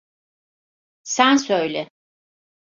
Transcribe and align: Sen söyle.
Sen 1.03 1.35
söyle. 1.35 1.87